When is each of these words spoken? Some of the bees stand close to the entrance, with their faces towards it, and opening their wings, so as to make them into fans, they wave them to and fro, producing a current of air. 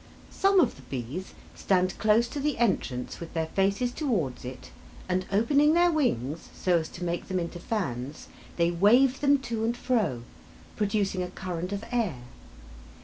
Some 0.31 0.59
of 0.59 0.77
the 0.77 0.81
bees 0.81 1.35
stand 1.53 1.95
close 1.99 2.27
to 2.29 2.39
the 2.39 2.57
entrance, 2.57 3.19
with 3.19 3.35
their 3.35 3.45
faces 3.45 3.91
towards 3.91 4.43
it, 4.43 4.71
and 5.07 5.27
opening 5.31 5.75
their 5.75 5.91
wings, 5.91 6.49
so 6.55 6.79
as 6.79 6.89
to 6.97 7.03
make 7.03 7.27
them 7.27 7.37
into 7.37 7.59
fans, 7.59 8.27
they 8.57 8.71
wave 8.71 9.19
them 9.21 9.37
to 9.41 9.63
and 9.63 9.77
fro, 9.77 10.23
producing 10.75 11.21
a 11.21 11.29
current 11.29 11.71
of 11.71 11.83
air. 11.91 12.23